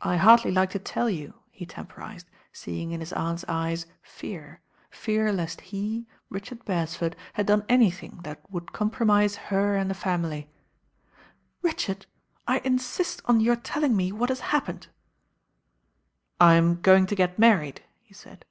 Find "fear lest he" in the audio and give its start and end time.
4.90-6.08